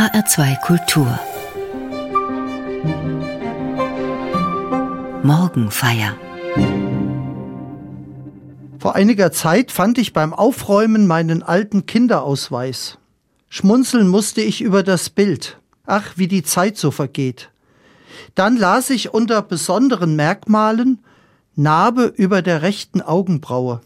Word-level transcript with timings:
HR2 0.00 0.60
Kultur 0.62 1.20
Morgenfeier 5.22 6.16
Vor 8.78 8.94
einiger 8.94 9.30
Zeit 9.30 9.70
fand 9.70 9.98
ich 9.98 10.14
beim 10.14 10.32
Aufräumen 10.32 11.06
meinen 11.06 11.42
alten 11.42 11.84
Kinderausweis. 11.84 12.96
Schmunzeln 13.50 14.08
musste 14.08 14.40
ich 14.40 14.62
über 14.62 14.82
das 14.82 15.10
Bild. 15.10 15.58
Ach, 15.84 16.14
wie 16.16 16.28
die 16.28 16.44
Zeit 16.44 16.78
so 16.78 16.90
vergeht. 16.90 17.50
Dann 18.34 18.56
las 18.56 18.88
ich 18.88 19.12
unter 19.12 19.42
besonderen 19.42 20.16
Merkmalen 20.16 21.00
Narbe 21.56 22.04
über 22.16 22.40
der 22.40 22.62
rechten 22.62 23.02
Augenbraue. 23.02 23.82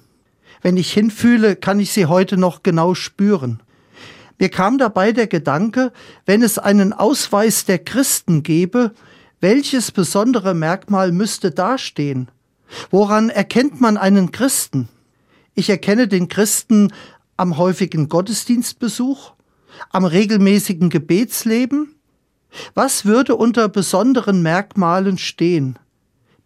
Wenn 0.62 0.76
ich 0.76 0.92
hinfühle, 0.92 1.56
kann 1.56 1.80
ich 1.80 1.90
sie 1.90 2.06
heute 2.06 2.36
noch 2.36 2.62
genau 2.62 2.94
spüren. 2.94 3.63
Mir 4.38 4.48
kam 4.48 4.78
dabei 4.78 5.12
der 5.12 5.26
Gedanke, 5.26 5.92
wenn 6.26 6.42
es 6.42 6.58
einen 6.58 6.92
Ausweis 6.92 7.64
der 7.64 7.78
Christen 7.78 8.42
gäbe, 8.42 8.92
welches 9.40 9.92
besondere 9.92 10.54
Merkmal 10.54 11.12
müsste 11.12 11.50
dastehen? 11.50 12.30
Woran 12.90 13.30
erkennt 13.30 13.80
man 13.80 13.96
einen 13.96 14.32
Christen? 14.32 14.88
Ich 15.54 15.70
erkenne 15.70 16.08
den 16.08 16.28
Christen 16.28 16.92
am 17.36 17.56
häufigen 17.56 18.08
Gottesdienstbesuch, 18.08 19.34
am 19.90 20.04
regelmäßigen 20.04 20.90
Gebetsleben? 20.90 21.94
Was 22.74 23.04
würde 23.04 23.36
unter 23.36 23.68
besonderen 23.68 24.42
Merkmalen 24.42 25.18
stehen? 25.18 25.78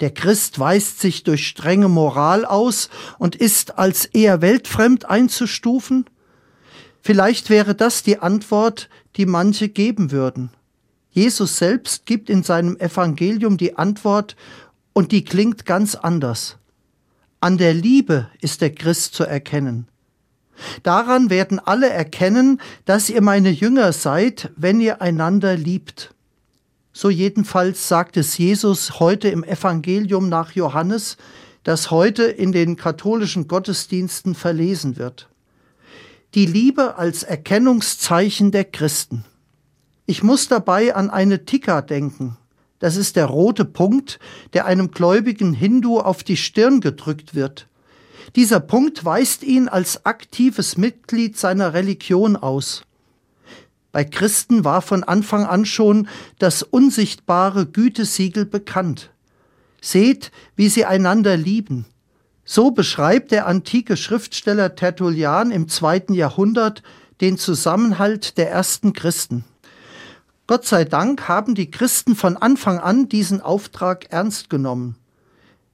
Der 0.01 0.11
Christ 0.11 0.59
weist 0.59 1.01
sich 1.01 1.25
durch 1.25 1.47
strenge 1.47 1.89
Moral 1.89 2.45
aus 2.45 2.89
und 3.19 3.35
ist 3.35 3.79
als 3.79 4.05
eher 4.05 4.41
weltfremd 4.41 5.07
einzustufen? 5.07 6.05
Vielleicht 7.01 7.51
wäre 7.51 7.75
das 7.75 8.03
die 8.03 8.19
Antwort, 8.19 8.89
die 9.17 9.27
manche 9.27 9.69
geben 9.69 10.11
würden. 10.11 10.51
Jesus 11.11 11.59
selbst 11.59 12.07
gibt 12.07 12.31
in 12.31 12.43
seinem 12.43 12.77
Evangelium 12.77 13.57
die 13.57 13.77
Antwort 13.77 14.37
und 14.93 15.13
die 15.13 15.25
klingt 15.25 15.65
ganz 15.65 15.95
anders. 15.95 16.59
An 17.41 17.57
der 17.57 17.73
Liebe 17.73 18.29
ist 18.41 18.61
der 18.61 18.75
Christ 18.75 19.15
zu 19.15 19.25
erkennen. 19.25 19.89
Daran 20.83 21.31
werden 21.31 21.61
alle 21.61 21.89
erkennen, 21.89 22.61
dass 22.85 23.09
ihr 23.09 23.23
meine 23.23 23.51
Jünger 23.51 23.93
seid, 23.93 24.51
wenn 24.57 24.81
ihr 24.81 25.01
einander 25.01 25.57
liebt. 25.57 26.15
So 26.93 27.11
jedenfalls 27.11 27.87
sagt 27.87 28.17
es 28.17 28.39
Jesus 28.39 28.99
heute 28.99 29.29
im 29.29 29.45
Evangelium 29.45 30.29
nach 30.29 30.53
Johannes, 30.53 31.17
das 31.63 31.93
heute 31.93 32.25
in 32.25 32.51
den 32.51 32.77
katholischen 32.77 33.47
Gottesdiensten 33.47 34.35
verlesen 34.35 34.97
wird 34.97 35.29
die 36.35 36.47
Liebe 36.47 36.97
als 36.97 37.23
Erkennungszeichen 37.23 38.51
der 38.51 38.65
Christen. 38.65 39.25
Ich 40.07 40.23
muss 40.23 40.49
dabei 40.49 40.95
an 40.95 41.11
eine 41.11 41.45
Tikka 41.45 41.81
denken. 41.81 42.37
Das 42.79 42.97
ist 42.97 43.17
der 43.17 43.27
rote 43.27 43.65
Punkt, 43.65 44.19
der 44.53 44.67
einem 44.67 44.91
gläubigen 44.91 45.53
Hindu 45.53 45.99
auf 45.99 46.23
die 46.23 46.37
Stirn 46.37 46.81
gedrückt 46.81 47.35
wird. 47.35 47.67
Dieser 48.37 48.61
Punkt 48.61 49.05
weist 49.05 49.43
ihn 49.43 49.69
als 49.69 50.05
aktives 50.05 50.77
Mitglied 50.77 51.39
seiner 51.39 51.73
Religion 51.73 52.37
aus. 52.37 52.83
Bei 53.91 54.05
Christen 54.05 54.65
war 54.65 54.83
von 54.83 55.03
Anfang 55.03 55.45
an 55.45 55.65
schon 55.65 56.09
das 56.39 56.63
unsichtbare 56.63 57.67
Gütesiegel 57.67 58.45
bekannt. 58.45 59.11
Seht, 59.81 60.31
wie 60.57 60.69
sie 60.69 60.85
einander 60.85 61.37
lieben. 61.37 61.87
So 62.51 62.71
beschreibt 62.71 63.31
der 63.31 63.47
antike 63.47 63.99
Schriftsteller 63.99 64.75
Tertullian 64.75 65.51
im 65.51 65.69
zweiten 65.69 66.15
Jahrhundert 66.15 66.83
den 67.21 67.37
Zusammenhalt 67.37 68.39
der 68.39 68.51
ersten 68.51 68.95
Christen. 68.95 69.45
Gott 70.47 70.65
sei 70.65 70.87
Dank 70.87 71.29
haben 71.29 71.55
die 71.55 71.71
Christen 71.71 72.17
von 72.17 72.39
Anfang 72.39 72.79
an 72.79 73.07
diesen 73.07 73.43
Auftrag 73.43 74.07
ernst 74.13 74.49
genommen. 74.49 74.97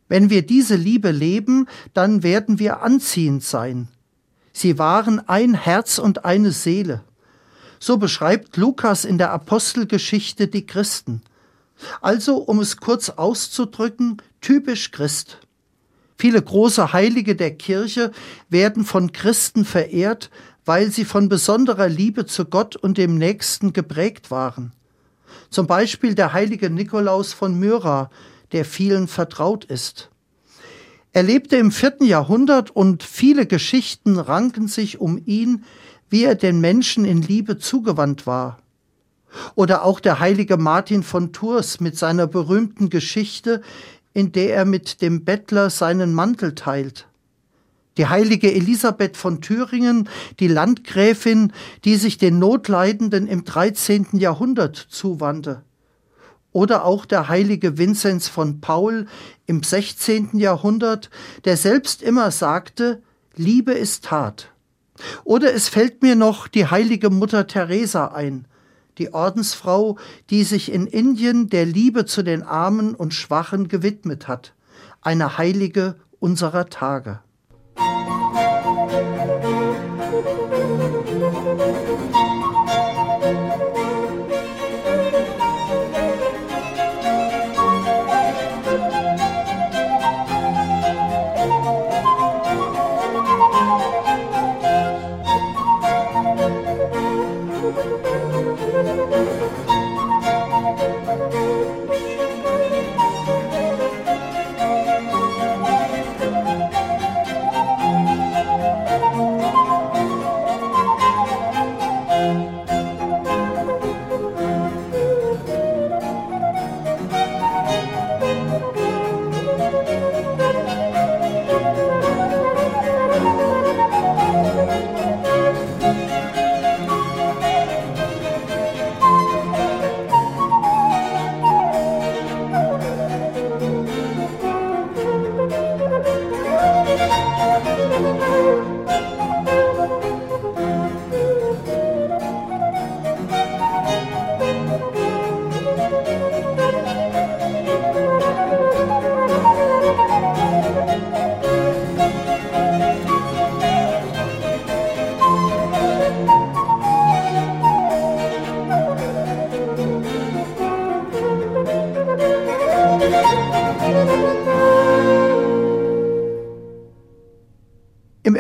Wenn 0.09 0.31
wir 0.31 0.45
diese 0.45 0.75
Liebe 0.75 1.13
leben, 1.13 1.69
dann 1.93 2.25
werden 2.25 2.59
wir 2.59 2.83
anziehend 2.83 3.45
sein. 3.45 3.87
Sie 4.53 4.77
waren 4.77 5.21
ein 5.29 5.55
Herz 5.55 5.99
und 6.01 6.25
eine 6.25 6.51
Seele. 6.51 7.05
So 7.79 7.99
beschreibt 7.99 8.57
Lukas 8.57 9.05
in 9.05 9.17
der 9.17 9.31
Apostelgeschichte 9.31 10.49
die 10.49 10.67
Christen. 10.67 11.23
Also, 12.01 12.39
um 12.39 12.59
es 12.59 12.79
kurz 12.79 13.11
auszudrücken, 13.11 14.17
typisch 14.41 14.91
Christ. 14.91 15.39
Viele 16.17 16.41
große 16.41 16.93
Heilige 16.93 17.37
der 17.37 17.55
Kirche 17.55 18.13
werden 18.49 18.85
von 18.85 19.13
Christen 19.13 19.65
verehrt, 19.65 20.31
weil 20.65 20.91
sie 20.91 21.05
von 21.05 21.29
besonderer 21.29 21.89
Liebe 21.89 22.27
zu 22.27 22.45
Gott 22.45 22.77
und 22.77 22.99
dem 22.99 23.19
Nächsten 23.19 23.73
geprägt 23.73 24.31
waren. 24.31 24.73
Zum 25.51 25.67
Beispiel 25.67 26.15
der 26.15 26.33
heilige 26.33 26.71
Nikolaus 26.71 27.33
von 27.33 27.59
Myra, 27.59 28.11
der 28.53 28.65
vielen 28.65 29.09
vertraut 29.09 29.65
ist. 29.65 30.11
Er 31.13 31.23
lebte 31.23 31.57
im 31.57 31.71
vierten 31.71 32.05
Jahrhundert 32.05 32.71
und 32.71 33.03
viele 33.03 33.47
Geschichten 33.47 34.19
ranken 34.19 34.67
sich 34.67 35.01
um 35.01 35.21
ihn, 35.27 35.65
wie 36.11 36.25
er 36.25 36.35
den 36.35 36.61
Menschen 36.61 37.05
in 37.05 37.23
Liebe 37.23 37.59
zugewandt 37.59 38.27
war. 38.27 38.59
Oder 39.55 39.85
auch 39.85 40.01
der 40.01 40.21
heilige 40.21 40.57
Martin 40.57 41.03
von 41.03 41.33
Tours 41.33 41.81
mit 41.81 41.99
seiner 41.99 42.27
berühmten 42.27 42.91
Geschichte, 42.91 43.63
in 44.15 44.33
der 44.33 44.55
er 44.55 44.65
mit 44.65 45.03
dem 45.03 45.25
Bettler 45.25 45.69
seinen 45.69 46.15
Mantel 46.15 46.55
teilt. 46.55 47.09
Die 47.97 48.07
heilige 48.07 48.53
Elisabeth 48.53 49.17
von 49.17 49.41
Thüringen, 49.41 50.09
die 50.41 50.49
Landgräfin, 50.49 51.53
die 51.85 51.97
sich 51.97 52.19
den 52.19 52.39
Notleidenden 52.39 53.27
im 53.27 53.45
13. 53.45 54.07
Jahrhundert 54.15 54.77
zuwandte. 54.77 55.63
Oder 56.53 56.85
auch 56.85 57.05
der 57.05 57.29
heilige 57.29 57.79
Vinzenz 57.79 58.29
von 58.29 58.61
Paul 58.61 59.07
im 59.47 59.63
16. 59.63 60.39
Jahrhundert, 60.39 61.11
der 61.45 61.57
selbst 61.57 62.03
immer 62.03 62.31
sagte, 62.31 63.03
Liebe 63.37 63.73
ist 63.73 64.05
Tat. 64.05 64.51
Oder 65.25 65.53
es 65.53 65.69
fällt 65.69 66.03
mir 66.03 66.15
noch 66.15 66.47
die 66.47 66.67
heilige 66.67 67.11
Mutter 67.11 67.49
Teresa 67.49 68.09
ein, 68.09 68.47
die 68.99 69.13
Ordensfrau, 69.13 69.99
die 70.31 70.45
sich 70.45 70.71
in 70.73 70.87
Indien 70.87 71.49
der 71.49 71.67
Liebe 71.67 72.07
zu 72.07 72.23
den 72.23 72.43
Armen 72.43 72.95
und 72.95 73.15
Schwachen 73.15 73.69
gewidmet 73.69 74.29
hat, 74.29 74.55
eine 75.01 75.39
Heilige 75.39 75.97
unserer 76.21 76.69
Tage. 76.69 77.21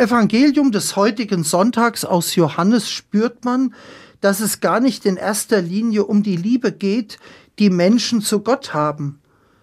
Evangelium 0.05 0.71
des 0.71 0.97
heutigen 0.97 1.45
Sonntags 1.45 2.05
aus 2.05 2.35
Johannes 2.35 2.91
spürt 2.91 3.47
man, 3.47 3.75
dass 4.21 4.41
es 4.41 4.61
gar 4.61 4.79
nicht 4.79 5.07
in 5.07 5.17
erster 5.17 5.63
Linie 5.63 6.05
um 6.05 6.23
die 6.23 6.37
Liebe 6.37 6.73
geht, 6.73 7.19
die 7.59 7.71
Menschen 7.71 8.21
zu 8.21 8.41
Gott 8.41 8.75
haben, 8.75 9.19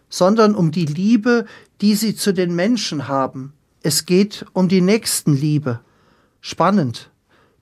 sondern 0.10 0.56
um 0.56 0.72
die 0.72 0.88
Liebe, 0.88 1.46
die 1.82 1.94
sie 1.94 2.16
zu 2.16 2.34
den 2.34 2.56
Menschen 2.56 3.08
haben. 3.08 3.54
Es 3.84 4.08
geht 4.08 4.44
um 4.54 4.68
die 4.68 4.82
Nächstenliebe. 4.82 5.80
Spannend. 6.40 7.12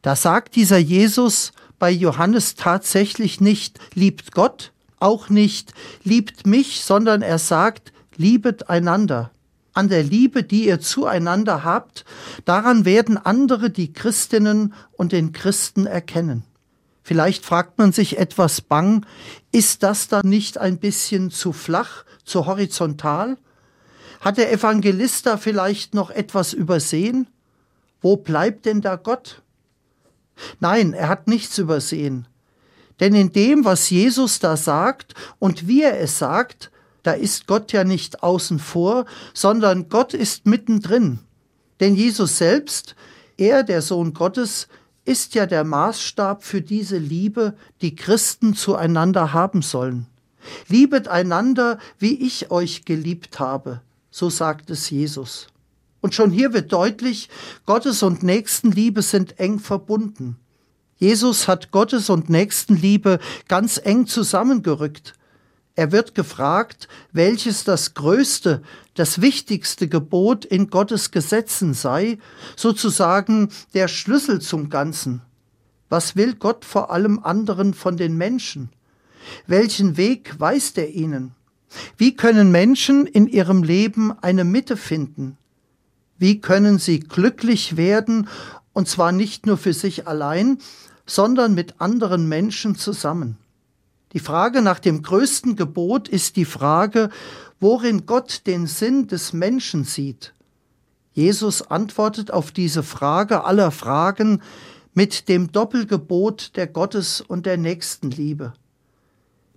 Da 0.01 0.15
sagt 0.15 0.55
dieser 0.55 0.77
Jesus 0.77 1.51
bei 1.79 1.91
Johannes 1.91 2.55
tatsächlich 2.55 3.41
nicht, 3.41 3.77
liebt 3.93 4.31
Gott, 4.31 4.71
auch 5.01 5.29
nicht, 5.29 5.73
liebt 6.05 6.47
mich, 6.47 6.85
sondern 6.85 7.23
er 7.23 7.39
sagt, 7.39 7.91
liebet 8.15 8.69
einander. 8.69 9.31
An 9.79 9.87
der 9.87 10.03
Liebe, 10.03 10.43
die 10.43 10.65
ihr 10.65 10.81
zueinander 10.81 11.63
habt, 11.63 12.03
daran 12.43 12.83
werden 12.83 13.15
andere 13.15 13.69
die 13.69 13.93
Christinnen 13.93 14.73
und 14.91 15.13
den 15.13 15.31
Christen 15.31 15.85
erkennen. 15.85 16.43
Vielleicht 17.01 17.45
fragt 17.45 17.77
man 17.77 17.93
sich 17.93 18.17
etwas 18.17 18.59
bang, 18.59 19.05
ist 19.53 19.81
das 19.81 20.09
da 20.09 20.19
nicht 20.21 20.57
ein 20.57 20.79
bisschen 20.79 21.31
zu 21.31 21.53
flach, 21.53 22.03
zu 22.25 22.45
horizontal? 22.45 23.37
Hat 24.19 24.37
der 24.37 24.51
Evangelist 24.51 25.25
da 25.25 25.37
vielleicht 25.37 25.93
noch 25.93 26.09
etwas 26.09 26.51
übersehen? 26.51 27.27
Wo 28.01 28.17
bleibt 28.17 28.65
denn 28.65 28.81
da 28.81 28.97
Gott? 28.97 29.43
Nein, 30.59 30.91
er 30.91 31.07
hat 31.07 31.29
nichts 31.29 31.57
übersehen. 31.57 32.27
Denn 32.99 33.15
in 33.15 33.31
dem, 33.31 33.63
was 33.63 33.89
Jesus 33.89 34.39
da 34.39 34.57
sagt 34.57 35.13
und 35.39 35.69
wie 35.69 35.83
er 35.83 36.01
es 36.01 36.19
sagt, 36.19 36.69
da 37.09 37.15
ist 37.15 37.47
Gott 37.47 37.71
ja 37.71 37.83
nicht 37.83 38.21
außen 38.21 38.59
vor, 38.59 39.05
sondern 39.33 39.89
Gott 39.89 40.13
ist 40.13 40.45
mittendrin. 40.45 41.17
Denn 41.79 41.95
Jesus 41.95 42.37
selbst, 42.37 42.95
er, 43.35 43.63
der 43.63 43.81
Sohn 43.81 44.13
Gottes, 44.13 44.67
ist 45.05 45.33
ja 45.33 45.47
der 45.47 45.63
Maßstab 45.63 46.43
für 46.43 46.61
diese 46.61 46.99
Liebe, 46.99 47.55
die 47.81 47.95
Christen 47.95 48.53
zueinander 48.53 49.33
haben 49.33 49.63
sollen. 49.63 50.05
Liebet 50.67 51.07
einander, 51.07 51.79
wie 51.97 52.13
ich 52.13 52.51
euch 52.51 52.85
geliebt 52.85 53.39
habe, 53.39 53.81
so 54.11 54.29
sagt 54.29 54.69
es 54.69 54.91
Jesus. 54.91 55.47
Und 56.01 56.13
schon 56.13 56.29
hier 56.29 56.53
wird 56.53 56.71
deutlich, 56.71 57.27
Gottes 57.65 58.03
und 58.03 58.21
Nächstenliebe 58.21 59.01
sind 59.01 59.39
eng 59.39 59.57
verbunden. 59.57 60.37
Jesus 60.97 61.47
hat 61.47 61.71
Gottes 61.71 62.11
und 62.11 62.29
Nächstenliebe 62.29 63.17
ganz 63.47 63.81
eng 63.83 64.05
zusammengerückt. 64.05 65.15
Er 65.79 65.93
wird 65.93 66.13
gefragt, 66.13 66.89
welches 67.13 67.63
das 67.63 67.93
größte, 67.93 68.61
das 68.95 69.21
wichtigste 69.21 69.87
Gebot 69.87 70.43
in 70.43 70.69
Gottes 70.69 71.11
Gesetzen 71.11 71.73
sei, 71.73 72.17
sozusagen 72.57 73.47
der 73.73 73.87
Schlüssel 73.87 74.41
zum 74.41 74.69
Ganzen. 74.69 75.21
Was 75.87 76.17
will 76.17 76.35
Gott 76.35 76.65
vor 76.65 76.91
allem 76.91 77.19
anderen 77.23 77.73
von 77.73 77.95
den 77.95 78.17
Menschen? 78.17 78.67
Welchen 79.47 79.95
Weg 79.95 80.37
weist 80.37 80.77
er 80.77 80.89
ihnen? 80.89 81.33
Wie 81.95 82.13
können 82.13 82.51
Menschen 82.51 83.07
in 83.07 83.25
ihrem 83.25 83.63
Leben 83.63 84.11
eine 84.21 84.43
Mitte 84.43 84.75
finden? 84.75 85.37
Wie 86.17 86.41
können 86.41 86.77
sie 86.77 86.99
glücklich 86.99 87.77
werden, 87.77 88.27
und 88.73 88.89
zwar 88.89 89.13
nicht 89.13 89.45
nur 89.45 89.57
für 89.57 89.71
sich 89.71 90.09
allein, 90.09 90.57
sondern 91.05 91.53
mit 91.53 91.79
anderen 91.79 92.27
Menschen 92.27 92.75
zusammen? 92.75 93.37
Die 94.13 94.19
Frage 94.19 94.61
nach 94.61 94.79
dem 94.79 95.03
größten 95.03 95.55
Gebot 95.55 96.07
ist 96.07 96.35
die 96.35 96.45
Frage, 96.45 97.09
worin 97.59 98.05
Gott 98.05 98.47
den 98.47 98.65
Sinn 98.65 99.07
des 99.07 99.33
Menschen 99.33 99.83
sieht. 99.83 100.33
Jesus 101.13 101.61
antwortet 101.61 102.31
auf 102.31 102.51
diese 102.51 102.83
Frage 102.83 103.43
aller 103.43 103.71
Fragen 103.71 104.41
mit 104.93 105.29
dem 105.29 105.51
Doppelgebot 105.51 106.55
der 106.55 106.67
Gottes- 106.67 107.21
und 107.21 107.45
der 107.45 107.57
Nächstenliebe. 107.57 108.53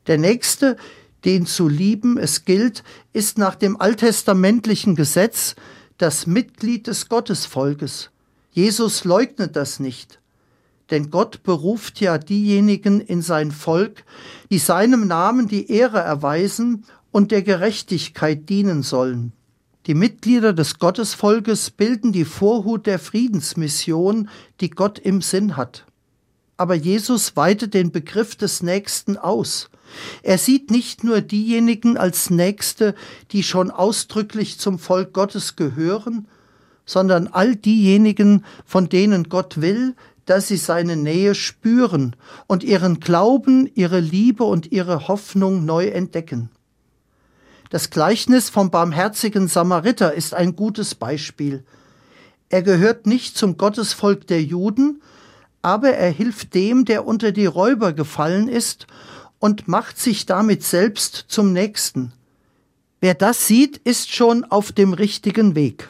Der 0.07 0.19
Nächste, 0.19 0.77
den 1.25 1.47
zu 1.47 1.69
lieben 1.69 2.19
es 2.19 2.45
gilt, 2.45 2.83
ist 3.13 3.39
nach 3.39 3.55
dem 3.55 3.81
alttestamentlichen 3.81 4.97
Gesetz 4.97 5.55
das 5.99 6.27
Mitglied 6.27 6.89
des 6.89 7.09
Gottesvolkes. 7.09 8.11
Jesus 8.51 9.05
leugnet 9.05 9.57
das 9.57 9.79
nicht. 9.79 10.22
Denn 10.91 11.11
Gott 11.11 11.43
beruft 11.43 12.01
ja 12.01 12.19
diejenigen 12.19 13.01
in 13.01 13.23
sein 13.23 13.51
Volk, 13.51 14.05
die 14.51 14.59
seinem 14.59 15.07
Namen 15.07 15.49
die 15.49 15.71
Ehre 15.71 16.01
erweisen 16.01 16.85
und 17.11 17.31
der 17.31 17.43
Gerechtigkeit 17.43 18.49
dienen 18.49 18.83
sollen. 18.83 19.33
Die 19.87 19.95
Mitglieder 19.95 20.53
des 20.53 20.79
Gottesvolkes 20.79 21.71
bilden 21.71 22.13
die 22.13 22.25
Vorhut 22.25 22.87
der 22.87 22.99
Friedensmission, 22.99 24.29
die 24.61 24.71
Gott 24.71 24.99
im 24.99 25.23
Sinn 25.23 25.57
hat. 25.57 25.87
Aber 26.57 26.75
Jesus 26.75 27.37
weitet 27.37 27.75
den 27.75 27.91
Begriff 27.91 28.37
des 28.37 28.63
Nächsten 28.63 29.17
aus. 29.17 29.71
Er 30.23 30.39
sieht 30.39 30.71
nicht 30.71 31.03
nur 31.03 31.21
diejenigen 31.21 31.97
als 31.97 32.31
Nächste, 32.31 32.95
die 33.33 33.43
schon 33.43 33.71
ausdrücklich 33.71 34.61
zum 34.61 34.79
Volk 34.79 35.13
Gottes 35.13 35.57
gehören, 35.57 36.29
sondern 36.87 37.27
all 37.27 37.57
diejenigen, 37.57 38.45
von 38.65 38.89
denen 38.89 39.29
Gott 39.29 39.61
will, 39.61 39.95
dass 40.27 40.49
sie 40.49 40.57
seine 40.57 40.97
Nähe 40.97 41.35
spüren 41.35 42.17
und 42.47 42.63
ihren 42.63 43.01
Glauben, 43.01 43.71
ihre 43.75 44.01
Liebe 44.01 44.45
und 44.45 44.71
ihre 44.73 45.09
Hoffnung 45.09 45.65
neu 45.65 45.89
entdecken. 45.89 46.51
Das 47.71 47.91
Gleichnis 47.91 48.51
vom 48.51 48.71
barmherzigen 48.71 49.49
Samariter 49.49 50.13
ist 50.13 50.35
ein 50.35 50.57
gutes 50.57 50.95
Beispiel. 50.95 51.65
Er 52.51 52.63
gehört 52.63 53.07
nicht 53.07 53.37
zum 53.37 53.57
Gottesvolk 53.57 54.27
der 54.27 54.43
Juden, 54.43 55.01
aber 55.63 55.91
er 55.91 56.11
hilft 56.11 56.55
dem, 56.55 56.85
der 56.85 57.07
unter 57.07 57.33
die 57.33 57.47
Räuber 57.47 57.93
gefallen 57.93 58.49
ist 58.49 58.87
und 59.39 59.69
macht 59.69 59.99
sich 59.99 60.27
damit 60.27 60.63
selbst 60.63 61.25
zum 61.29 61.53
Nächsten. 61.53 62.13
Wer 63.01 63.15
das 63.15 63.47
sieht, 63.47 63.79
ist 63.79 64.13
schon 64.15 64.45
auf 64.45 64.71
dem 64.71 64.93
richtigen 64.93 65.55
Weg. 65.55 65.89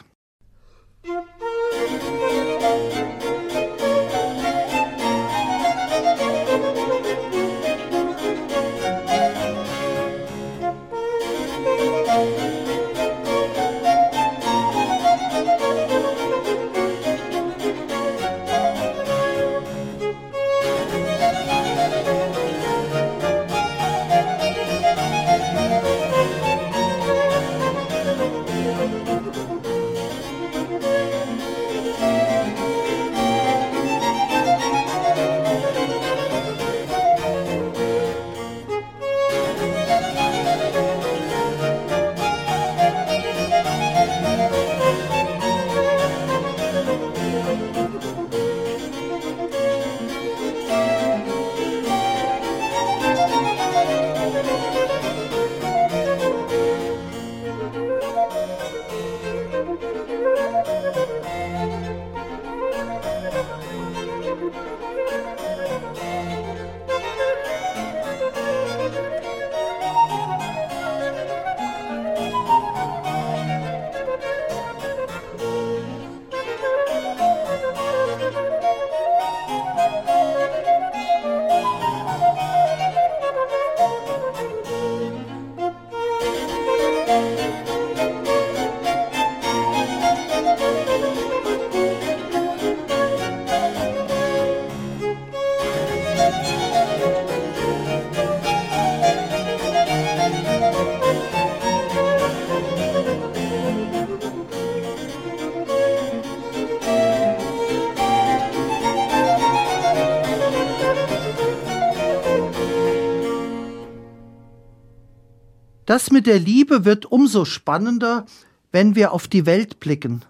Das 115.93 116.09
mit 116.09 116.25
der 116.25 116.39
Liebe 116.39 116.85
wird 116.85 117.05
umso 117.05 117.45
spannender, 117.45 118.25
wenn 118.71 118.95
wir 118.95 119.11
auf 119.11 119.27
die 119.27 119.45
Welt 119.45 119.79
blicken. 119.79 120.23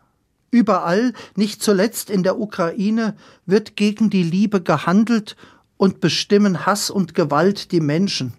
Überall, 0.51 1.13
nicht 1.37 1.63
zuletzt 1.63 2.09
in 2.09 2.21
der 2.21 2.37
Ukraine, 2.37 3.15
wird 3.45 3.77
gegen 3.77 4.09
die 4.09 4.23
Liebe 4.23 4.61
gehandelt 4.61 5.37
und 5.77 6.01
bestimmen 6.01 6.65
Hass 6.65 6.89
und 6.89 7.15
Gewalt 7.15 7.71
die 7.71 7.79
Menschen. 7.79 8.33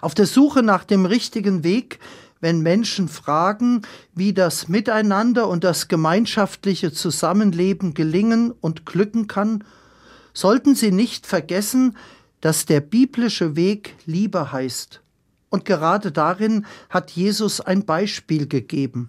Auf 0.00 0.14
der 0.14 0.24
Suche 0.24 0.62
nach 0.62 0.84
dem 0.84 1.04
richtigen 1.04 1.62
Weg, 1.62 1.98
wenn 2.40 2.62
Menschen 2.62 3.08
fragen, 3.08 3.82
wie 4.14 4.32
das 4.32 4.66
Miteinander 4.66 5.48
und 5.48 5.62
das 5.62 5.88
gemeinschaftliche 5.88 6.90
Zusammenleben 6.90 7.92
gelingen 7.92 8.50
und 8.62 8.86
glücken 8.86 9.26
kann, 9.26 9.62
sollten 10.32 10.74
sie 10.74 10.90
nicht 10.90 11.26
vergessen, 11.26 11.98
dass 12.40 12.64
der 12.64 12.80
biblische 12.80 13.56
Weg 13.56 13.94
Liebe 14.06 14.52
heißt. 14.52 15.02
Und 15.56 15.64
gerade 15.64 16.12
darin 16.12 16.66
hat 16.90 17.12
Jesus 17.12 17.62
ein 17.62 17.86
Beispiel 17.86 18.46
gegeben. 18.46 19.08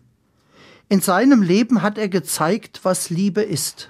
In 0.88 1.02
seinem 1.02 1.42
Leben 1.42 1.82
hat 1.82 1.98
er 1.98 2.08
gezeigt, 2.08 2.80
was 2.84 3.10
Liebe 3.10 3.42
ist. 3.42 3.90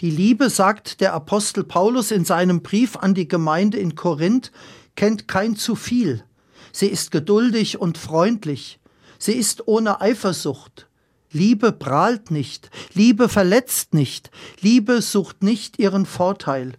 Die 0.00 0.08
Liebe, 0.08 0.48
sagt 0.48 1.02
der 1.02 1.12
Apostel 1.12 1.62
Paulus 1.62 2.10
in 2.10 2.24
seinem 2.24 2.62
Brief 2.62 2.96
an 2.96 3.12
die 3.12 3.28
Gemeinde 3.28 3.76
in 3.76 3.96
Korinth, 3.96 4.50
kennt 4.96 5.28
kein 5.28 5.54
zu 5.54 5.74
viel. 5.74 6.24
Sie 6.72 6.86
ist 6.86 7.10
geduldig 7.10 7.78
und 7.78 7.98
freundlich. 7.98 8.80
Sie 9.18 9.34
ist 9.34 9.68
ohne 9.68 10.00
Eifersucht. 10.00 10.88
Liebe 11.32 11.70
prahlt 11.70 12.30
nicht. 12.30 12.70
Liebe 12.94 13.28
verletzt 13.28 13.92
nicht. 13.92 14.30
Liebe 14.62 15.02
sucht 15.02 15.42
nicht 15.42 15.78
ihren 15.78 16.06
Vorteil. 16.06 16.78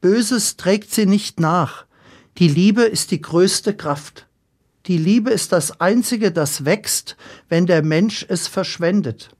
Böses 0.00 0.56
trägt 0.56 0.94
sie 0.94 1.06
nicht 1.06 1.40
nach. 1.40 1.84
Die 2.38 2.48
Liebe 2.48 2.82
ist 2.82 3.12
die 3.12 3.20
größte 3.22 3.76
Kraft. 3.76 4.26
Die 4.86 4.98
Liebe 4.98 5.30
ist 5.30 5.52
das 5.52 5.80
Einzige, 5.80 6.32
das 6.32 6.64
wächst, 6.64 7.16
wenn 7.48 7.66
der 7.66 7.82
Mensch 7.82 8.26
es 8.28 8.48
verschwendet. 8.48 9.30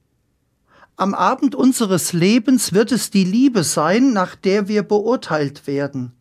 Am 0.94 1.12
Abend 1.12 1.56
unseres 1.56 2.12
Lebens 2.12 2.72
wird 2.72 2.92
es 2.92 3.10
die 3.10 3.24
Liebe 3.24 3.64
sein, 3.64 4.12
nach 4.12 4.36
der 4.36 4.68
wir 4.68 4.84
beurteilt 4.84 5.66
werden. 5.66 6.12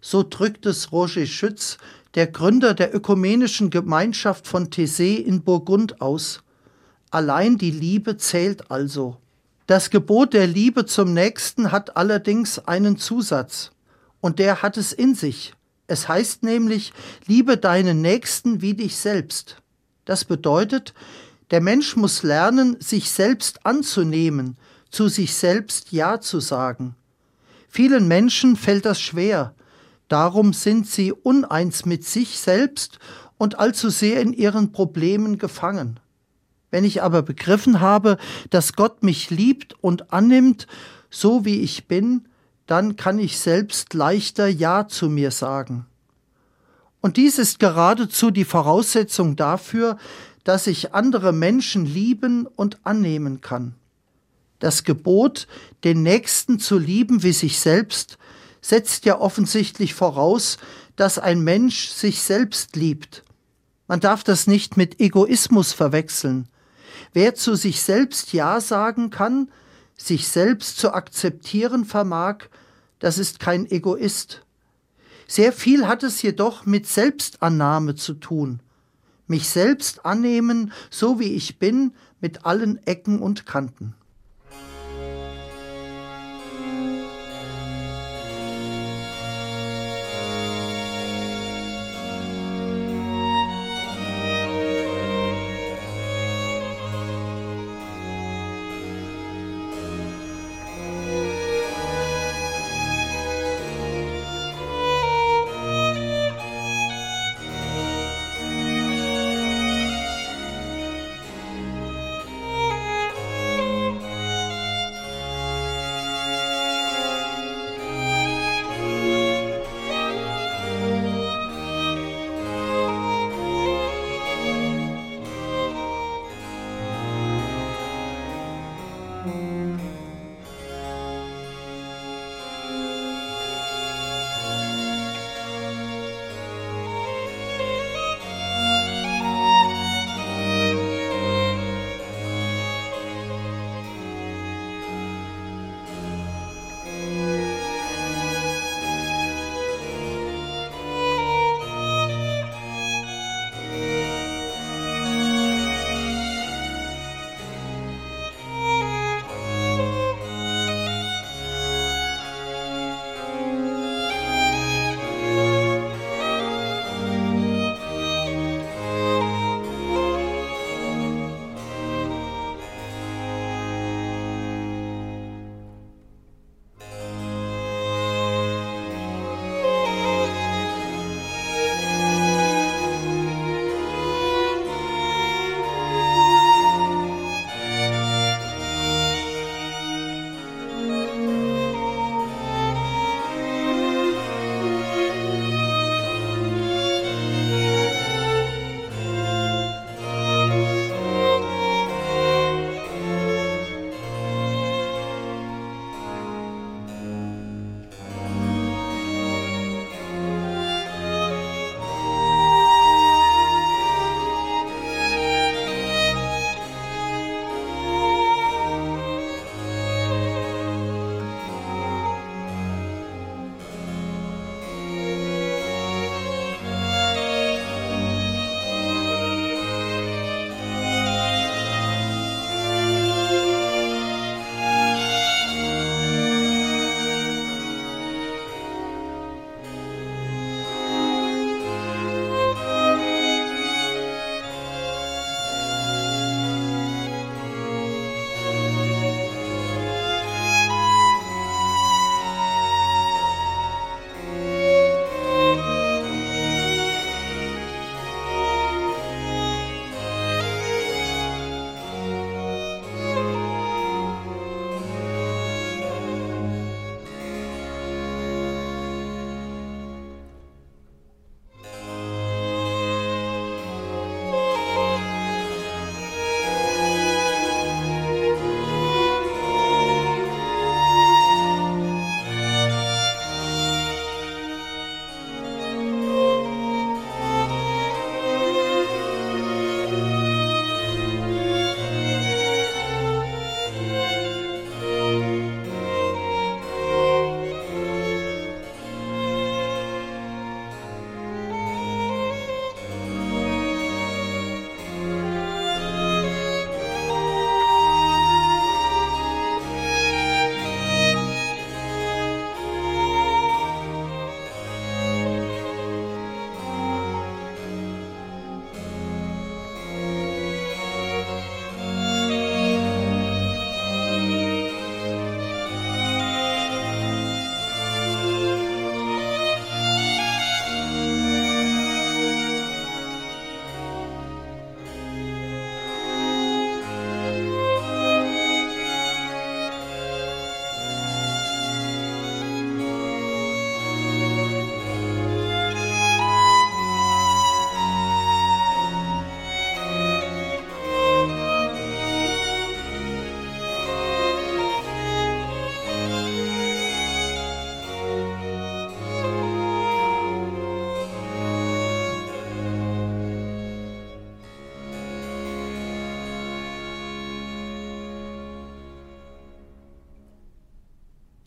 So 0.00 0.22
drückt 0.22 0.64
es 0.64 0.92
Roger 0.92 1.26
Schütz, 1.26 1.76
der 2.14 2.26
Gründer 2.26 2.72
der 2.72 2.94
ökumenischen 2.94 3.68
Gemeinschaft 3.68 4.48
von 4.48 4.70
Thésée 4.70 5.18
in 5.18 5.42
Burgund 5.42 6.00
aus. 6.00 6.42
Allein 7.10 7.58
die 7.58 7.70
Liebe 7.70 8.16
zählt 8.16 8.70
also. 8.70 9.18
Das 9.66 9.90
Gebot 9.90 10.32
der 10.32 10.46
Liebe 10.46 10.86
zum 10.86 11.12
Nächsten 11.12 11.70
hat 11.70 11.98
allerdings 11.98 12.58
einen 12.60 12.96
Zusatz, 12.96 13.72
und 14.22 14.38
der 14.38 14.62
hat 14.62 14.78
es 14.78 14.94
in 14.94 15.14
sich. 15.14 15.52
Es 15.88 16.06
heißt 16.06 16.42
nämlich, 16.44 16.92
liebe 17.26 17.56
deinen 17.56 18.02
Nächsten 18.02 18.60
wie 18.60 18.74
dich 18.74 18.96
selbst. 18.96 19.56
Das 20.04 20.24
bedeutet, 20.24 20.94
der 21.50 21.62
Mensch 21.62 21.96
muss 21.96 22.22
lernen, 22.22 22.76
sich 22.78 23.10
selbst 23.10 23.64
anzunehmen, 23.66 24.58
zu 24.90 25.08
sich 25.08 25.34
selbst 25.34 25.90
Ja 25.90 26.20
zu 26.20 26.40
sagen. 26.40 26.94
Vielen 27.68 28.06
Menschen 28.06 28.56
fällt 28.56 28.84
das 28.84 29.00
schwer, 29.00 29.54
darum 30.08 30.52
sind 30.52 30.86
sie 30.86 31.12
uneins 31.12 31.86
mit 31.86 32.04
sich 32.04 32.38
selbst 32.38 32.98
und 33.38 33.58
allzu 33.58 33.88
sehr 33.88 34.20
in 34.20 34.34
ihren 34.34 34.72
Problemen 34.72 35.38
gefangen. 35.38 36.00
Wenn 36.70 36.84
ich 36.84 37.02
aber 37.02 37.22
begriffen 37.22 37.80
habe, 37.80 38.18
dass 38.50 38.74
Gott 38.74 39.02
mich 39.02 39.30
liebt 39.30 39.74
und 39.82 40.12
annimmt, 40.12 40.66
so 41.08 41.46
wie 41.46 41.60
ich 41.60 41.86
bin, 41.86 42.28
dann 42.68 42.96
kann 42.96 43.18
ich 43.18 43.38
selbst 43.38 43.94
leichter 43.94 44.46
Ja 44.46 44.86
zu 44.88 45.08
mir 45.08 45.30
sagen. 45.30 45.86
Und 47.00 47.16
dies 47.16 47.38
ist 47.38 47.58
geradezu 47.58 48.30
die 48.30 48.44
Voraussetzung 48.44 49.36
dafür, 49.36 49.96
dass 50.44 50.66
ich 50.66 50.94
andere 50.94 51.32
Menschen 51.32 51.86
lieben 51.86 52.46
und 52.46 52.78
annehmen 52.84 53.40
kann. 53.40 53.74
Das 54.58 54.84
Gebot, 54.84 55.48
den 55.82 56.02
Nächsten 56.02 56.60
zu 56.60 56.78
lieben 56.78 57.22
wie 57.22 57.32
sich 57.32 57.58
selbst, 57.58 58.18
setzt 58.60 59.06
ja 59.06 59.18
offensichtlich 59.18 59.94
voraus, 59.94 60.58
dass 60.94 61.18
ein 61.18 61.40
Mensch 61.40 61.88
sich 61.88 62.20
selbst 62.20 62.76
liebt. 62.76 63.24
Man 63.86 64.00
darf 64.00 64.24
das 64.24 64.46
nicht 64.46 64.76
mit 64.76 65.00
Egoismus 65.00 65.72
verwechseln. 65.72 66.48
Wer 67.14 67.34
zu 67.34 67.54
sich 67.54 67.80
selbst 67.80 68.34
Ja 68.34 68.60
sagen 68.60 69.08
kann, 69.08 69.50
sich 69.96 70.28
selbst 70.28 70.78
zu 70.78 70.92
akzeptieren 70.92 71.86
vermag, 71.86 72.48
das 72.98 73.18
ist 73.18 73.38
kein 73.38 73.70
Egoist. 73.70 74.44
Sehr 75.26 75.52
viel 75.52 75.86
hat 75.86 76.02
es 76.02 76.22
jedoch 76.22 76.64
mit 76.64 76.86
Selbstannahme 76.86 77.94
zu 77.94 78.14
tun. 78.14 78.60
Mich 79.26 79.48
selbst 79.48 80.06
annehmen, 80.06 80.72
so 80.90 81.20
wie 81.20 81.34
ich 81.34 81.58
bin, 81.58 81.92
mit 82.20 82.46
allen 82.46 82.84
Ecken 82.86 83.18
und 83.18 83.44
Kanten. 83.44 83.94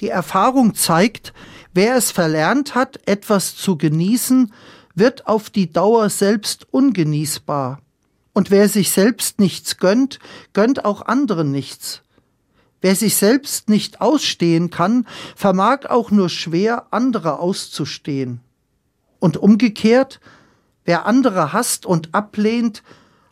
Die 0.02 0.10
Erfahrung 0.10 0.74
zeigt, 0.74 1.32
wer 1.74 1.96
es 1.96 2.10
verlernt 2.10 2.74
hat, 2.74 3.00
etwas 3.08 3.56
zu 3.56 3.78
genießen, 3.78 4.52
wird 4.96 5.28
auf 5.28 5.50
die 5.52 5.72
Dauer 5.72 6.10
selbst 6.10 6.68
ungenießbar. 6.72 7.80
Und 8.34 8.50
wer 8.50 8.68
sich 8.68 8.92
selbst 8.92 9.40
nichts 9.40 9.78
gönnt, 9.78 10.20
gönnt 10.54 10.86
auch 10.86 11.04
anderen 11.04 11.52
nichts. 11.52 12.02
Wer 12.82 12.96
sich 12.96 13.16
selbst 13.16 13.70
nicht 13.70 14.02
ausstehen 14.02 14.72
kann, 14.72 15.06
vermag 15.36 15.86
auch 15.88 16.10
nur 16.10 16.30
schwer, 16.30 16.88
andere 16.90 17.40
auszustehen. 17.40 18.42
Und 19.20 19.38
umgekehrt, 19.38 20.20
wer 20.84 21.06
andere 21.06 21.54
hasst 21.54 21.86
und 21.86 22.16
ablehnt, 22.16 22.82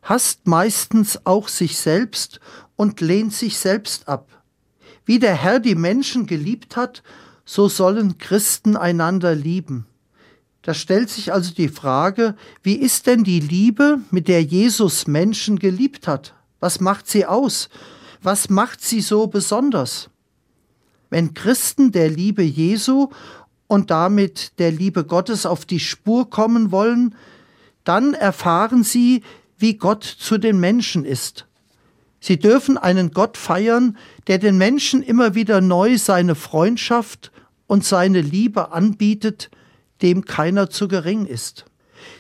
hasst 0.03 0.45
meistens 0.45 1.25
auch 1.25 1.47
sich 1.47 1.79
selbst 1.79 2.39
und 2.75 3.01
lehnt 3.01 3.33
sich 3.33 3.57
selbst 3.57 4.07
ab. 4.07 4.38
Wie 5.09 5.17
der 5.17 5.33
Herr 5.33 5.59
die 5.59 5.73
Menschen 5.73 6.27
geliebt 6.27 6.75
hat, 6.75 7.01
so 7.43 7.67
sollen 7.67 8.19
Christen 8.19 8.77
einander 8.77 9.33
lieben. 9.33 9.87
Da 10.61 10.75
stellt 10.75 11.09
sich 11.09 11.33
also 11.33 11.51
die 11.51 11.67
Frage, 11.67 12.35
wie 12.61 12.75
ist 12.75 13.07
denn 13.07 13.23
die 13.23 13.39
Liebe, 13.39 14.01
mit 14.11 14.27
der 14.27 14.43
Jesus 14.43 15.07
Menschen 15.07 15.57
geliebt 15.57 16.07
hat? 16.07 16.35
Was 16.59 16.79
macht 16.79 17.07
sie 17.07 17.25
aus? 17.25 17.69
Was 18.21 18.51
macht 18.51 18.83
sie 18.83 19.01
so 19.01 19.25
besonders? 19.25 20.11
Wenn 21.09 21.33
Christen 21.33 21.91
der 21.91 22.11
Liebe 22.11 22.43
Jesu 22.43 23.09
und 23.65 23.89
damit 23.89 24.59
der 24.59 24.71
Liebe 24.71 25.05
Gottes 25.05 25.47
auf 25.47 25.65
die 25.65 25.79
Spur 25.79 26.29
kommen 26.29 26.71
wollen, 26.71 27.15
dann 27.83 28.13
erfahren 28.13 28.83
sie, 28.83 29.23
wie 29.57 29.73
Gott 29.73 30.03
zu 30.03 30.37
den 30.37 30.59
Menschen 30.59 31.03
ist. 31.03 31.48
Sie 32.19 32.37
dürfen 32.37 32.77
einen 32.77 33.11
Gott 33.11 33.37
feiern, 33.37 33.97
der 34.27 34.39
den 34.39 34.57
Menschen 34.57 35.01
immer 35.01 35.35
wieder 35.35 35.61
neu 35.61 35.97
seine 35.97 36.35
Freundschaft 36.35 37.31
und 37.67 37.85
seine 37.85 38.21
Liebe 38.21 38.71
anbietet, 38.71 39.49
dem 40.01 40.25
keiner 40.25 40.69
zu 40.69 40.87
gering 40.87 41.25
ist. 41.25 41.65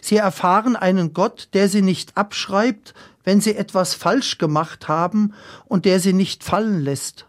Sie 0.01 0.17
erfahren 0.17 0.75
einen 0.75 1.13
Gott, 1.13 1.49
der 1.53 1.69
sie 1.69 1.81
nicht 1.81 2.17
abschreibt, 2.17 2.93
wenn 3.23 3.41
sie 3.41 3.55
etwas 3.55 3.93
falsch 3.93 4.37
gemacht 4.37 4.87
haben 4.87 5.33
und 5.65 5.85
der 5.85 5.99
sie 5.99 6.13
nicht 6.13 6.43
fallen 6.43 6.81
lässt, 6.81 7.27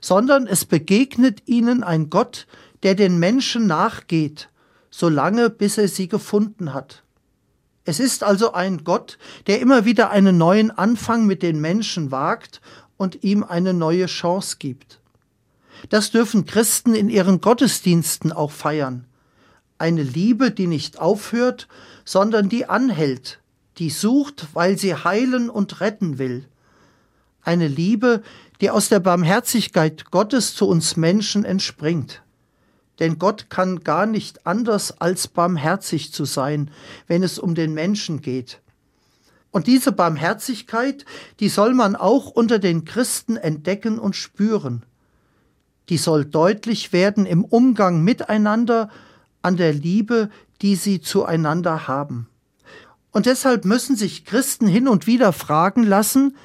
sondern 0.00 0.46
es 0.46 0.64
begegnet 0.64 1.42
ihnen 1.46 1.82
ein 1.82 2.10
Gott, 2.10 2.46
der 2.82 2.94
den 2.94 3.18
Menschen 3.18 3.66
nachgeht, 3.66 4.48
solange 4.90 5.50
bis 5.50 5.78
er 5.78 5.88
sie 5.88 6.08
gefunden 6.08 6.74
hat. 6.74 7.01
Es 7.84 7.98
ist 7.98 8.22
also 8.22 8.52
ein 8.52 8.84
Gott, 8.84 9.18
der 9.46 9.60
immer 9.60 9.84
wieder 9.84 10.10
einen 10.10 10.38
neuen 10.38 10.70
Anfang 10.70 11.26
mit 11.26 11.42
den 11.42 11.60
Menschen 11.60 12.10
wagt 12.10 12.60
und 12.96 13.24
ihm 13.24 13.42
eine 13.42 13.74
neue 13.74 14.06
Chance 14.06 14.56
gibt. 14.58 15.00
Das 15.88 16.12
dürfen 16.12 16.46
Christen 16.46 16.94
in 16.94 17.08
ihren 17.08 17.40
Gottesdiensten 17.40 18.30
auch 18.30 18.52
feiern. 18.52 19.06
Eine 19.78 20.04
Liebe, 20.04 20.52
die 20.52 20.68
nicht 20.68 21.00
aufhört, 21.00 21.66
sondern 22.04 22.48
die 22.48 22.66
anhält, 22.66 23.40
die 23.78 23.90
sucht, 23.90 24.46
weil 24.52 24.78
sie 24.78 24.94
heilen 24.94 25.50
und 25.50 25.80
retten 25.80 26.18
will. 26.18 26.46
Eine 27.42 27.66
Liebe, 27.66 28.22
die 28.60 28.70
aus 28.70 28.88
der 28.88 29.00
Barmherzigkeit 29.00 30.12
Gottes 30.12 30.54
zu 30.54 30.68
uns 30.68 30.96
Menschen 30.96 31.44
entspringt 31.44 32.22
denn 32.98 33.18
Gott 33.18 33.50
kann 33.50 33.80
gar 33.80 34.06
nicht 34.06 34.46
anders 34.46 35.00
als 35.00 35.28
barmherzig 35.28 36.12
zu 36.12 36.24
sein, 36.24 36.70
wenn 37.06 37.22
es 37.22 37.38
um 37.38 37.54
den 37.54 37.74
Menschen 37.74 38.20
geht. 38.20 38.60
Und 39.50 39.66
diese 39.66 39.92
Barmherzigkeit, 39.92 41.04
die 41.40 41.48
soll 41.48 41.74
man 41.74 41.94
auch 41.94 42.28
unter 42.28 42.58
den 42.58 42.84
Christen 42.84 43.36
entdecken 43.36 43.98
und 43.98 44.16
spüren. 44.16 44.82
Die 45.88 45.98
soll 45.98 46.24
deutlich 46.24 46.92
werden 46.92 47.26
im 47.26 47.44
Umgang 47.44 48.02
miteinander, 48.02 48.88
an 49.42 49.56
der 49.56 49.72
Liebe, 49.72 50.30
die 50.62 50.76
sie 50.76 51.00
zueinander 51.00 51.88
haben. 51.88 52.28
Und 53.10 53.26
deshalb 53.26 53.64
müssen 53.64 53.96
sich 53.96 54.24
Christen 54.24 54.66
hin 54.66 54.88
und 54.88 55.06
wieder 55.06 55.32
fragen 55.32 55.82
lassen, 55.82 56.36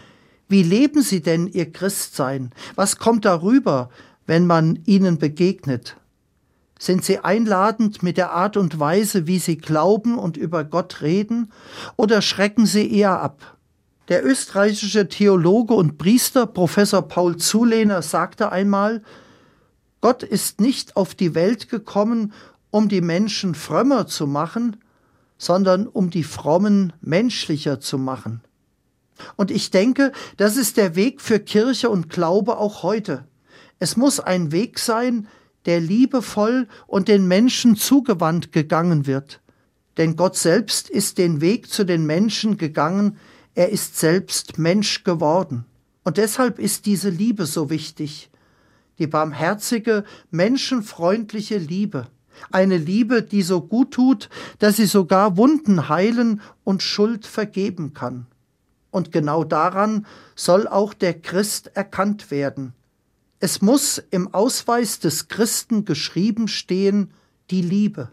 wie 0.50 0.64
leben 0.64 1.02
sie 1.02 1.22
denn 1.22 1.48
ihr 1.48 1.72
Christsein? 1.72 2.52
Was 2.76 2.98
kommt 2.98 3.26
darüber, 3.26 3.90
wenn 4.26 4.48
man 4.48 4.80
ihnen 4.86 5.18
begegnet? 5.18 5.96
Sind 6.80 7.04
sie 7.04 7.20
einladend 7.20 8.04
mit 8.04 8.18
der 8.18 8.32
Art 8.32 8.58
und 8.58 8.80
Weise, 8.80 9.28
wie 9.28 9.40
sie 9.40 9.58
glauben 9.58 10.18
und 10.18 10.38
über 10.38 10.64
Gott 10.64 11.02
reden, 11.02 11.52
oder 11.96 12.22
schrecken 12.22 12.66
sie 12.66 12.92
eher 12.92 13.22
ab? 13.22 13.58
Der 14.10 14.26
österreichische 14.26 15.10
Theologe 15.10 15.74
und 15.74 15.98
Priester 15.98 16.46
Professor 16.46 17.02
Paul 17.02 17.38
Zulehner 17.38 18.02
sagte 18.02 18.52
einmal, 18.52 19.04
Gott 20.02 20.24
ist 20.24 20.62
nicht 20.62 20.96
auf 20.96 21.16
die 21.16 21.36
Welt 21.36 21.70
gekommen, 21.70 22.32
um 22.70 22.88
die 22.88 23.02
Menschen 23.02 23.56
frömmer 23.56 24.08
zu 24.08 24.28
machen, 24.28 24.78
sondern 25.38 25.88
um 25.88 26.10
die 26.10 26.24
Frommen 26.24 26.94
menschlicher 27.02 27.80
zu 27.80 27.98
machen. 27.98 28.42
Und 29.36 29.52
ich 29.52 29.72
denke, 29.72 30.12
das 30.38 30.58
ist 30.58 30.78
der 30.78 30.96
Weg 30.96 31.22
für 31.22 31.40
Kirche 31.40 31.90
und 31.90 32.10
Glaube 32.10 32.58
auch 32.58 32.84
heute. 32.84 33.26
Es 33.80 33.98
muss 33.98 34.20
ein 34.20 34.52
Weg 34.52 34.80
sein, 34.80 35.28
der 35.68 35.80
liebevoll 35.80 36.68
und 36.88 37.08
den 37.08 37.28
Menschen 37.28 37.76
zugewandt 37.76 38.52
gegangen 38.52 39.06
wird. 39.06 39.42
Denn 39.98 40.16
Gott 40.16 40.36
selbst 40.36 40.90
ist 40.90 41.18
den 41.18 41.42
Weg 41.42 41.70
zu 41.70 41.84
den 41.84 42.06
Menschen 42.06 42.58
gegangen, 42.58 43.18
er 43.54 43.70
ist 43.70 43.98
selbst 43.98 44.58
Mensch 44.58 45.04
geworden. 45.04 45.66
Und 46.04 46.18
deshalb 46.18 46.58
ist 46.58 46.86
diese 46.86 47.10
Liebe 47.10 47.46
so 47.46 47.70
wichtig, 47.70 48.30
die 48.98 49.08
barmherzige, 49.08 50.06
menschenfreundliche 50.32 51.58
Liebe, 51.58 52.08
eine 52.52 52.78
Liebe, 52.78 53.24
die 53.24 53.42
so 53.42 53.62
gut 53.62 53.92
tut, 53.92 54.30
dass 54.60 54.78
sie 54.78 54.86
sogar 54.86 55.38
Wunden 55.38 55.90
heilen 55.90 56.42
und 56.64 56.84
Schuld 56.84 57.26
vergeben 57.26 57.94
kann. 57.94 58.28
Und 58.90 59.12
genau 59.12 59.44
daran 59.44 60.06
soll 60.36 60.68
auch 60.68 60.94
der 60.94 61.20
Christ 61.20 61.72
erkannt 61.76 62.32
werden. 62.32 62.74
Es 63.40 63.62
muss 63.62 64.00
im 64.10 64.34
Ausweis 64.34 65.00
des 65.00 65.28
Christen 65.28 65.86
geschrieben 65.86 66.48
stehen, 66.48 67.14
die 67.52 67.62
Liebe. 67.62 68.12